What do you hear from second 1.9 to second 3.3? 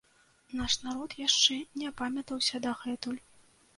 апамятаўся дагэтуль.